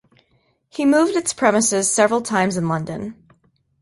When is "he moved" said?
0.67-1.15